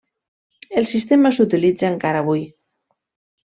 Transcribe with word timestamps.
El 0.81 0.87
sistema 0.93 1.33
s'utilitza 1.37 1.93
encara 1.93 2.25
avui. 2.27 2.45